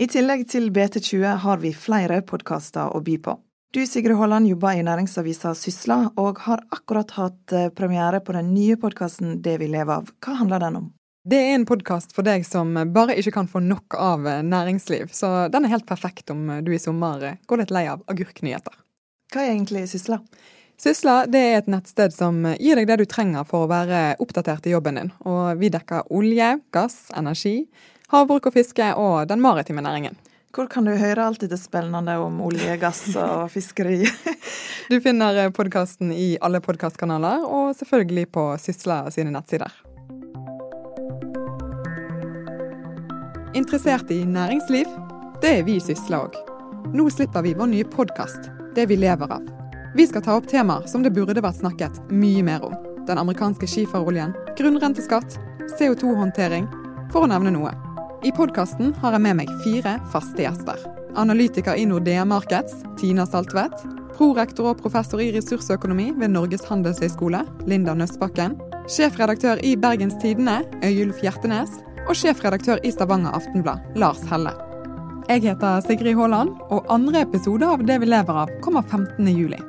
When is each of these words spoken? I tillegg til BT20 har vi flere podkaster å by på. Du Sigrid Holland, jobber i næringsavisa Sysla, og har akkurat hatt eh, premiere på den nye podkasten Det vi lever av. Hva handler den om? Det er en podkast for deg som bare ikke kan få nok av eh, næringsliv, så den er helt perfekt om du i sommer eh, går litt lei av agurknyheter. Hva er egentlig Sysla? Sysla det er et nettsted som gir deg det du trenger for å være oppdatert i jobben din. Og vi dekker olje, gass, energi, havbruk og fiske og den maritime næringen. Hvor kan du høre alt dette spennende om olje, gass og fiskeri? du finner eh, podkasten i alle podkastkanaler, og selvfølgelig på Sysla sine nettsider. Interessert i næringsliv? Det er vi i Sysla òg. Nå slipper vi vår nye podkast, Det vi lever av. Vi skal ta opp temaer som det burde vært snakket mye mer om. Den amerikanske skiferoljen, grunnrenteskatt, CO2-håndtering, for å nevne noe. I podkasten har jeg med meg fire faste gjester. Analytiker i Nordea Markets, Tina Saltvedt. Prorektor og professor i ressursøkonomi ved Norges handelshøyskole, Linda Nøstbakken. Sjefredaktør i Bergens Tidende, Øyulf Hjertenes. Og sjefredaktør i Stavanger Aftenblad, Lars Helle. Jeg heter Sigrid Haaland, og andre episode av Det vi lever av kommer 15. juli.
I 0.00 0.06
tillegg 0.08 0.46
til 0.48 0.70
BT20 0.72 1.34
har 1.42 1.58
vi 1.60 1.74
flere 1.76 2.22
podkaster 2.24 2.88
å 2.96 3.02
by 3.04 3.18
på. 3.20 3.34
Du 3.76 3.82
Sigrid 3.84 4.16
Holland, 4.16 4.48
jobber 4.48 4.78
i 4.78 4.84
næringsavisa 4.86 5.52
Sysla, 5.52 5.98
og 6.16 6.40
har 6.46 6.62
akkurat 6.72 7.12
hatt 7.18 7.52
eh, 7.52 7.66
premiere 7.76 8.22
på 8.24 8.32
den 8.32 8.48
nye 8.54 8.78
podkasten 8.80 9.42
Det 9.44 9.58
vi 9.60 9.68
lever 9.68 10.00
av. 10.00 10.08
Hva 10.24 10.38
handler 10.38 10.64
den 10.64 10.78
om? 10.80 10.86
Det 11.28 11.36
er 11.36 11.52
en 11.58 11.68
podkast 11.68 12.16
for 12.16 12.24
deg 12.24 12.48
som 12.48 12.72
bare 12.96 13.18
ikke 13.20 13.34
kan 13.36 13.52
få 13.52 13.60
nok 13.60 13.98
av 14.00 14.24
eh, 14.24 14.40
næringsliv, 14.40 15.12
så 15.12 15.50
den 15.52 15.68
er 15.68 15.74
helt 15.74 15.88
perfekt 15.90 16.32
om 16.32 16.48
du 16.64 16.72
i 16.72 16.80
sommer 16.80 17.28
eh, 17.34 17.38
går 17.44 17.66
litt 17.66 17.76
lei 17.76 17.84
av 17.92 18.00
agurknyheter. 18.08 18.80
Hva 19.34 19.44
er 19.44 19.52
egentlig 19.52 19.84
Sysla? 19.92 20.22
Sysla 20.80 21.26
det 21.28 21.44
er 21.44 21.60
et 21.60 21.68
nettsted 21.68 22.16
som 22.16 22.40
gir 22.56 22.80
deg 22.80 22.88
det 22.88 23.02
du 23.02 23.04
trenger 23.04 23.44
for 23.44 23.68
å 23.68 23.72
være 23.76 24.14
oppdatert 24.16 24.64
i 24.64 24.72
jobben 24.72 24.96
din. 24.96 25.16
Og 25.28 25.60
vi 25.60 25.68
dekker 25.68 26.08
olje, 26.08 26.54
gass, 26.72 27.02
energi, 27.12 27.58
havbruk 28.10 28.50
og 28.50 28.56
fiske 28.56 28.90
og 28.98 29.28
den 29.30 29.40
maritime 29.42 29.82
næringen. 29.82 30.16
Hvor 30.50 30.66
kan 30.66 30.84
du 30.84 30.90
høre 30.98 31.28
alt 31.28 31.44
dette 31.44 31.54
spennende 31.60 32.16
om 32.18 32.40
olje, 32.42 32.74
gass 32.82 33.04
og 33.14 33.52
fiskeri? 33.54 34.02
du 34.90 34.96
finner 35.02 35.36
eh, 35.38 35.52
podkasten 35.54 36.10
i 36.10 36.32
alle 36.42 36.58
podkastkanaler, 36.60 37.44
og 37.46 37.76
selvfølgelig 37.78 38.24
på 38.34 38.46
Sysla 38.58 39.04
sine 39.14 39.30
nettsider. 39.30 39.70
Interessert 43.54 44.10
i 44.10 44.24
næringsliv? 44.26 44.90
Det 45.42 45.52
er 45.60 45.62
vi 45.66 45.76
i 45.78 45.84
Sysla 45.84 46.24
òg. 46.26 46.34
Nå 46.94 47.06
slipper 47.14 47.46
vi 47.46 47.54
vår 47.54 47.70
nye 47.70 47.86
podkast, 47.86 48.50
Det 48.74 48.86
vi 48.86 48.96
lever 48.96 49.32
av. 49.32 49.46
Vi 49.94 50.06
skal 50.06 50.22
ta 50.22 50.36
opp 50.38 50.46
temaer 50.46 50.86
som 50.86 51.02
det 51.02 51.10
burde 51.14 51.42
vært 51.42 51.58
snakket 51.58 51.98
mye 52.10 52.42
mer 52.46 52.62
om. 52.66 52.74
Den 53.06 53.18
amerikanske 53.18 53.66
skiferoljen, 53.66 54.34
grunnrenteskatt, 54.58 55.38
CO2-håndtering, 55.78 56.66
for 57.10 57.26
å 57.26 57.30
nevne 57.30 57.54
noe. 57.54 57.74
I 58.20 58.30
podkasten 58.36 58.90
har 59.00 59.14
jeg 59.16 59.24
med 59.24 59.38
meg 59.38 59.50
fire 59.62 59.94
faste 60.12 60.42
gjester. 60.44 60.76
Analytiker 61.16 61.78
i 61.80 61.86
Nordea 61.88 62.26
Markets, 62.28 62.74
Tina 63.00 63.24
Saltvedt. 63.24 63.80
Prorektor 64.18 64.74
og 64.74 64.82
professor 64.82 65.22
i 65.24 65.30
ressursøkonomi 65.32 66.10
ved 66.20 66.34
Norges 66.34 66.66
handelshøyskole, 66.68 67.40
Linda 67.70 67.94
Nøstbakken. 67.96 68.58
Sjefredaktør 68.92 69.62
i 69.64 69.72
Bergens 69.80 70.18
Tidende, 70.20 70.58
Øyulf 70.84 71.24
Hjertenes. 71.24 71.78
Og 72.10 72.12
sjefredaktør 72.20 72.84
i 72.84 72.92
Stavanger 72.92 73.32
Aftenblad, 73.40 73.88
Lars 73.96 74.20
Helle. 74.28 74.52
Jeg 75.30 75.46
heter 75.46 75.80
Sigrid 75.86 76.20
Haaland, 76.20 76.52
og 76.68 76.92
andre 76.92 77.24
episode 77.24 77.64
av 77.64 77.86
Det 77.88 78.02
vi 78.02 78.12
lever 78.12 78.44
av 78.44 78.52
kommer 78.60 78.84
15. 78.84 79.32
juli. 79.32 79.64